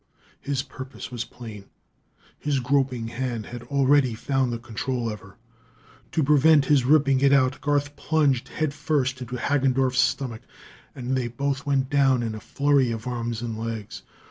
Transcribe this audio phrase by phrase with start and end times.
[0.39, 1.65] His purpose was plain;
[2.39, 5.37] his groping hand had already found the control lever.
[6.13, 10.41] To prevent his ripping it out, Garth plunged head first into Hagendorff's stomach,
[10.95, 14.01] and they both went down in a flurry of arms and legs.